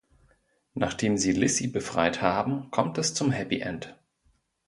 [0.73, 3.95] Nachdem sie Lissi befreit haben, kommt es zum Happy End.